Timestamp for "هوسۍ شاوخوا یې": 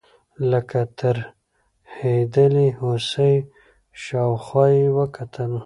2.79-4.85